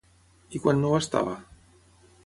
I 0.59 0.61
quan 0.63 0.81
no 0.85 0.95
ho 0.95 0.97
estava? 1.03 1.37